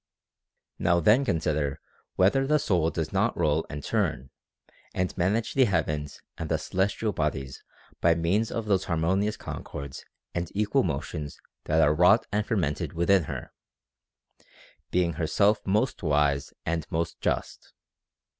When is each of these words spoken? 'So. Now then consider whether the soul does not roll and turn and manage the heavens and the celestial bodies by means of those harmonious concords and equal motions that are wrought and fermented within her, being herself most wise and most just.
'So. 0.79 0.83
Now 0.83 0.99
then 0.99 1.23
consider 1.23 1.79
whether 2.15 2.47
the 2.47 2.57
soul 2.57 2.89
does 2.89 3.13
not 3.13 3.37
roll 3.37 3.67
and 3.69 3.83
turn 3.83 4.31
and 4.95 5.15
manage 5.15 5.53
the 5.53 5.65
heavens 5.65 6.19
and 6.39 6.49
the 6.49 6.57
celestial 6.57 7.11
bodies 7.13 7.61
by 8.01 8.15
means 8.15 8.49
of 8.49 8.65
those 8.65 8.85
harmonious 8.85 9.37
concords 9.37 10.03
and 10.33 10.49
equal 10.55 10.81
motions 10.81 11.39
that 11.65 11.81
are 11.83 11.93
wrought 11.93 12.25
and 12.31 12.47
fermented 12.47 12.93
within 12.93 13.25
her, 13.25 13.53
being 14.89 15.13
herself 15.13 15.61
most 15.67 16.01
wise 16.01 16.51
and 16.65 16.87
most 16.89 17.21
just. 17.21 17.71